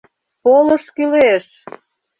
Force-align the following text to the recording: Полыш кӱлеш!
Полыш 0.43 0.83
кӱлеш! 0.95 1.45